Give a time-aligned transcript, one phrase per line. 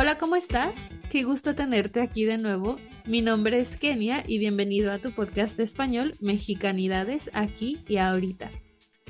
[0.00, 0.90] Hola, ¿cómo estás?
[1.10, 2.76] Qué gusto tenerte aquí de nuevo.
[3.04, 8.48] Mi nombre es Kenia y bienvenido a tu podcast de español Mexicanidades aquí y ahorita,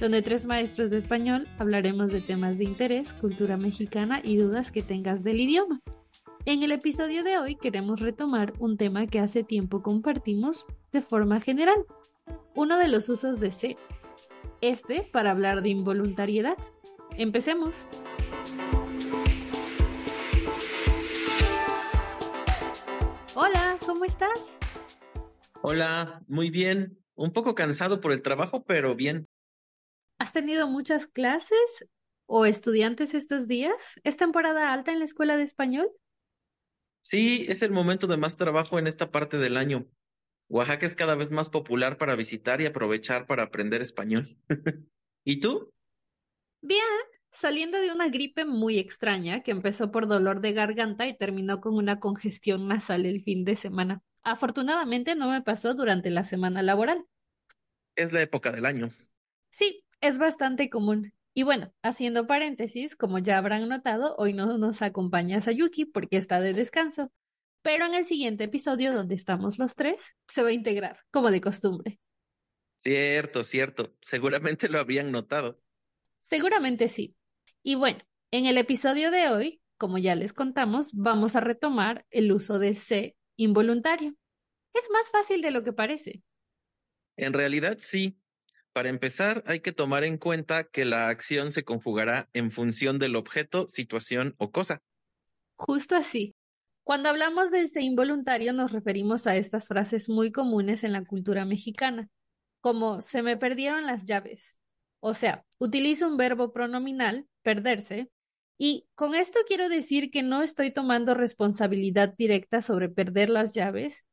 [0.01, 4.81] donde tres maestros de español hablaremos de temas de interés, cultura mexicana y dudas que
[4.81, 5.83] tengas del idioma.
[6.47, 11.39] En el episodio de hoy queremos retomar un tema que hace tiempo compartimos de forma
[11.39, 11.85] general,
[12.55, 13.77] uno de los usos de C,
[14.63, 16.57] este para hablar de involuntariedad.
[17.19, 17.75] Empecemos.
[23.41, 24.37] Hola, ¿cómo estás?
[25.63, 26.99] Hola, muy bien.
[27.15, 29.29] Un poco cansado por el trabajo, pero bien.
[30.19, 31.87] ¿Has tenido muchas clases
[32.27, 34.01] o estudiantes estos días?
[34.03, 35.89] ¿Es temporada alta en la escuela de español?
[37.01, 39.89] Sí, es el momento de más trabajo en esta parte del año.
[40.49, 44.37] Oaxaca es cada vez más popular para visitar y aprovechar para aprender español.
[45.25, 45.73] ¿Y tú?
[46.61, 46.83] Bien,
[47.31, 51.75] saliendo de una gripe muy extraña que empezó por dolor de garganta y terminó con
[51.75, 54.03] una congestión nasal el fin de semana.
[54.23, 57.05] Afortunadamente no me pasó durante la semana laboral.
[57.97, 58.91] Es la época del año.
[59.51, 61.13] Sí, es bastante común.
[61.35, 66.41] Y bueno, haciendo paréntesis, como ya habrán notado, hoy no nos acompaña Sayuki porque está
[66.41, 67.13] de descanso.
[67.63, 71.41] Pero en el siguiente episodio, donde estamos los tres, se va a integrar, como de
[71.41, 72.01] costumbre.
[72.77, 73.95] Cierto, cierto.
[74.01, 75.61] Seguramente lo habían notado.
[76.23, 77.17] Seguramente sí.
[77.63, 82.33] Y bueno, en el episodio de hoy, como ya les contamos, vamos a retomar el
[82.33, 84.15] uso de C involuntario.
[84.75, 86.23] Es más fácil de lo que parece.
[87.17, 88.19] En realidad sí.
[88.73, 93.17] Para empezar, hay que tomar en cuenta que la acción se conjugará en función del
[93.17, 94.83] objeto, situación o cosa.
[95.57, 96.37] Justo así.
[96.85, 101.45] Cuando hablamos del C involuntario nos referimos a estas frases muy comunes en la cultura
[101.45, 102.09] mexicana,
[102.61, 104.58] como se me perdieron las llaves.
[105.01, 108.11] O sea, utilizo un verbo pronominal perderse.
[108.59, 114.05] Y con esto quiero decir que no estoy tomando responsabilidad directa sobre perder las llaves.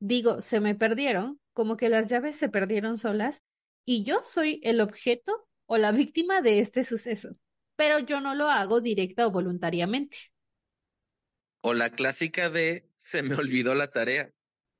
[0.00, 3.42] Digo, se me perdieron, como que las llaves se perdieron solas,
[3.84, 7.36] y yo soy el objeto o la víctima de este suceso,
[7.76, 10.16] pero yo no lo hago directa o voluntariamente.
[11.60, 14.32] O la clásica de se me olvidó la tarea.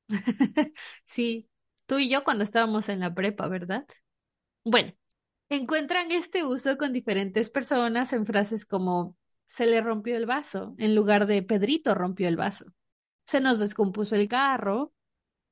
[1.04, 1.48] sí,
[1.86, 3.86] tú y yo cuando estábamos en la prepa, ¿verdad?
[4.64, 4.92] Bueno,
[5.56, 10.94] encuentran este uso con diferentes personas en frases como se le rompió el vaso en
[10.94, 12.66] lugar de Pedrito rompió el vaso.
[13.26, 14.92] Se nos descompuso el carro.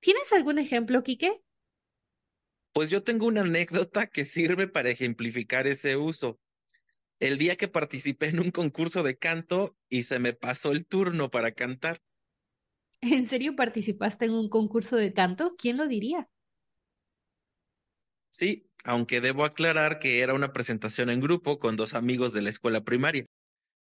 [0.00, 1.42] ¿Tienes algún ejemplo, Quique?
[2.72, 6.38] Pues yo tengo una anécdota que sirve para ejemplificar ese uso.
[7.18, 11.30] El día que participé en un concurso de canto y se me pasó el turno
[11.30, 12.00] para cantar.
[13.02, 15.54] ¿En serio participaste en un concurso de canto?
[15.58, 16.28] ¿Quién lo diría?
[18.40, 22.48] Sí, aunque debo aclarar que era una presentación en grupo con dos amigos de la
[22.48, 23.26] escuela primaria.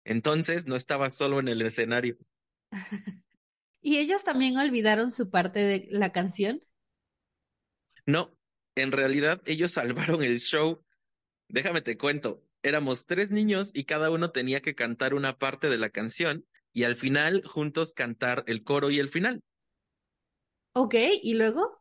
[0.04, 2.18] Entonces no estaba solo en el escenario.
[3.82, 6.62] ¿Y ellos también olvidaron su parte de la canción?
[8.06, 8.38] No,
[8.76, 10.84] en realidad ellos salvaron el show.
[11.48, 15.78] Déjame te cuento, éramos tres niños y cada uno tenía que cantar una parte de
[15.78, 19.40] la canción y al final juntos cantar el coro y el final.
[20.74, 21.79] Ok, ¿y luego?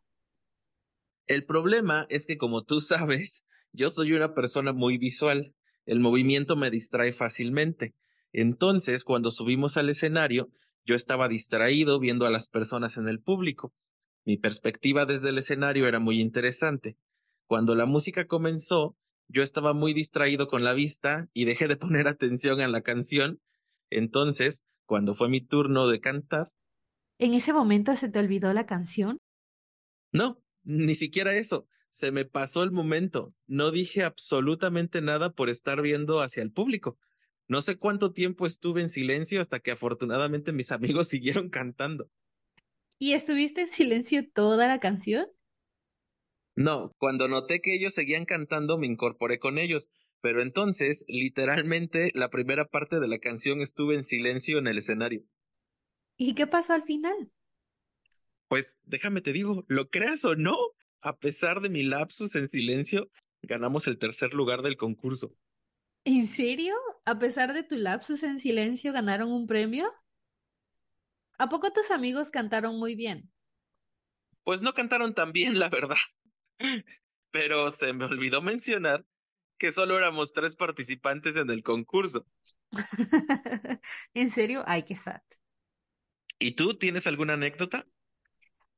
[1.28, 5.54] El problema es que como tú sabes, yo soy una persona muy visual.
[5.86, 7.94] El movimiento me distrae fácilmente.
[8.32, 10.50] Entonces, cuando subimos al escenario,
[10.84, 13.72] yo estaba distraído viendo a las personas en el público.
[14.24, 16.96] Mi perspectiva desde el escenario era muy interesante.
[17.46, 18.96] Cuando la música comenzó,
[19.28, 23.40] yo estaba muy distraído con la vista y dejé de poner atención a la canción.
[23.90, 26.50] Entonces, cuando fue mi turno de cantar.
[27.18, 29.18] ¿En ese momento se te olvidó la canción?
[30.12, 31.66] No, ni siquiera eso.
[31.88, 33.34] Se me pasó el momento.
[33.46, 36.98] No dije absolutamente nada por estar viendo hacia el público.
[37.48, 42.10] No sé cuánto tiempo estuve en silencio hasta que afortunadamente mis amigos siguieron cantando.
[42.98, 45.26] ¿Y estuviste en silencio toda la canción?
[46.54, 49.88] No, cuando noté que ellos seguían cantando me incorporé con ellos,
[50.20, 55.22] pero entonces, literalmente, la primera parte de la canción estuve en silencio en el escenario.
[56.18, 57.30] ¿Y qué pasó al final?
[58.48, 60.56] Pues déjame te digo, lo creas o no,
[61.00, 63.10] a pesar de mi lapsus en silencio,
[63.42, 65.32] ganamos el tercer lugar del concurso.
[66.04, 66.74] ¿En serio?
[67.04, 69.92] ¿A pesar de tu lapsus en silencio ganaron un premio?
[71.38, 73.30] ¿A poco tus amigos cantaron muy bien?
[74.44, 75.96] Pues no cantaron tan bien, la verdad.
[77.30, 79.04] Pero se me olvidó mencionar
[79.58, 82.26] que solo éramos tres participantes en el concurso.
[84.14, 84.64] ¿En serio?
[84.66, 85.20] Ay, qué sad.
[86.40, 87.86] ¿Y tú tienes alguna anécdota?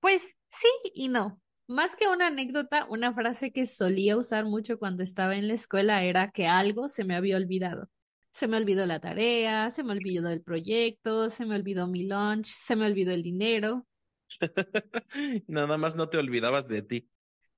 [0.01, 1.41] Pues sí y no.
[1.67, 6.03] Más que una anécdota, una frase que solía usar mucho cuando estaba en la escuela
[6.03, 7.89] era que algo se me había olvidado.
[8.33, 12.47] Se me olvidó la tarea, se me olvidó el proyecto, se me olvidó mi lunch,
[12.47, 13.87] se me olvidó el dinero.
[15.47, 17.11] Nada más no te olvidabas de ti.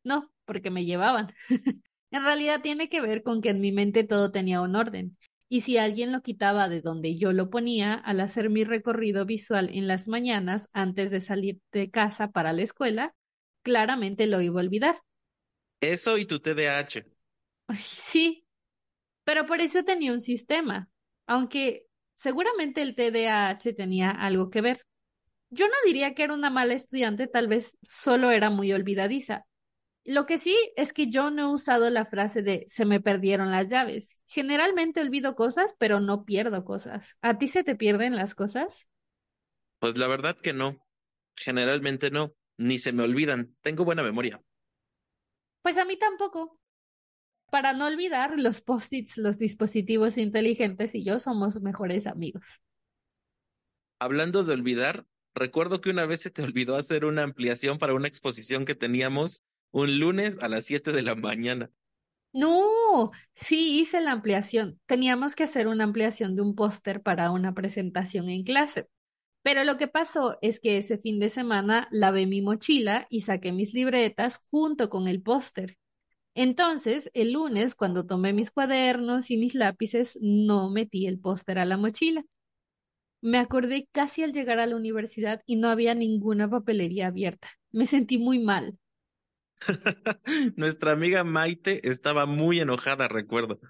[0.04, 1.28] No, porque me llevaban.
[2.10, 5.16] en realidad tiene que ver con que en mi mente todo tenía un orden.
[5.52, 9.69] Y si alguien lo quitaba de donde yo lo ponía al hacer mi recorrido visual
[9.70, 13.14] en las mañanas antes de salir de casa para la escuela,
[13.62, 15.02] claramente lo iba a olvidar.
[15.78, 17.04] Eso y tu TDAH.
[17.78, 18.46] Sí,
[19.25, 20.88] pero por eso tenía un sistema,
[21.26, 21.84] aunque
[22.14, 24.87] seguramente el TDAH tenía algo que ver.
[25.50, 29.44] Yo no diría que era una mala estudiante, tal vez solo era muy olvidadiza.
[30.04, 33.50] Lo que sí es que yo no he usado la frase de se me perdieron
[33.52, 34.20] las llaves.
[34.26, 37.16] Generalmente olvido cosas, pero no pierdo cosas.
[37.22, 38.88] ¿A ti se te pierden las cosas?
[39.78, 40.84] Pues la verdad que no.
[41.37, 42.32] Generalmente no.
[42.56, 43.56] Ni se me olvidan.
[43.60, 44.43] Tengo buena memoria.
[45.62, 46.58] Pues a mí tampoco.
[47.50, 52.44] Para no olvidar, los post-its, los dispositivos inteligentes y yo somos mejores amigos.
[54.00, 58.08] Hablando de olvidar, recuerdo que una vez se te olvidó hacer una ampliación para una
[58.08, 61.70] exposición que teníamos un lunes a las 7 de la mañana.
[62.32, 64.80] No, sí hice la ampliación.
[64.86, 68.88] Teníamos que hacer una ampliación de un póster para una presentación en clase.
[69.42, 73.52] Pero lo que pasó es que ese fin de semana lavé mi mochila y saqué
[73.52, 75.78] mis libretas junto con el póster.
[76.34, 81.64] Entonces, el lunes, cuando tomé mis cuadernos y mis lápices, no metí el póster a
[81.66, 82.24] la mochila.
[83.20, 87.48] Me acordé casi al llegar a la universidad y no había ninguna papelería abierta.
[87.70, 88.78] Me sentí muy mal.
[90.56, 93.60] Nuestra amiga Maite estaba muy enojada, recuerdo.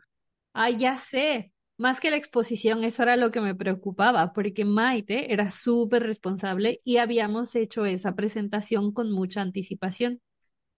[0.53, 1.53] Ay, ya sé.
[1.79, 6.81] Más que la exposición, eso era lo que me preocupaba, porque Maite era súper responsable
[6.85, 10.21] y habíamos hecho esa presentación con mucha anticipación.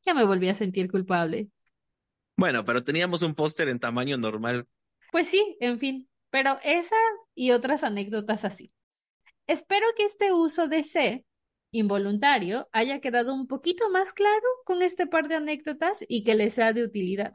[0.07, 1.49] Ya me volví a sentir culpable.
[2.37, 4.67] Bueno, pero teníamos un póster en tamaño normal.
[5.13, 6.97] Pues sí, en fin, pero esa
[7.35, 8.73] y otras anécdotas así.
[9.47, 11.25] Espero que este uso de C
[11.75, 16.55] involuntario haya quedado un poquito más claro con este par de anécdotas y que les
[16.55, 17.33] sea de utilidad.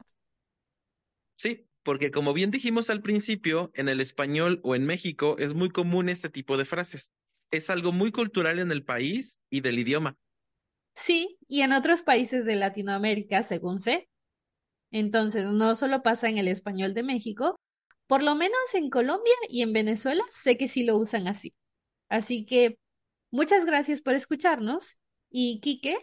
[1.34, 5.70] Sí, porque como bien dijimos al principio, en el español o en México es muy
[5.70, 7.12] común este tipo de frases.
[7.50, 10.16] Es algo muy cultural en el país y del idioma.
[10.94, 14.08] Sí, y en otros países de Latinoamérica, según sé.
[14.90, 17.56] Entonces, no solo pasa en el español de México,
[18.06, 21.54] por lo menos en Colombia y en Venezuela sé que sí lo usan así.
[22.08, 22.78] Así que
[23.30, 24.98] Muchas gracias por escucharnos
[25.30, 25.96] y Quique.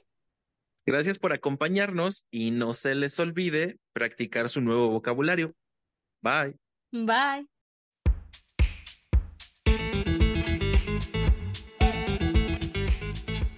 [0.86, 5.54] Gracias por acompañarnos y no se les olvide practicar su nuevo vocabulario.
[6.22, 6.58] Bye.
[6.92, 7.46] Bye.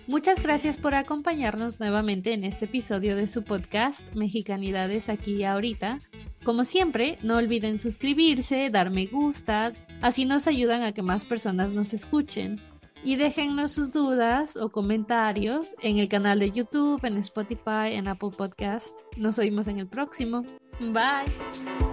[0.07, 5.99] Muchas gracias por acompañarnos nuevamente en este episodio de su podcast Mexicanidades aquí y ahorita.
[6.43, 9.71] Como siempre, no olviden suscribirse, dar me gusta,
[10.01, 12.59] así nos ayudan a que más personas nos escuchen
[13.03, 18.31] y déjennos sus dudas o comentarios en el canal de YouTube, en Spotify, en Apple
[18.35, 18.97] Podcast.
[19.17, 20.43] Nos oímos en el próximo.
[20.79, 21.88] Bye.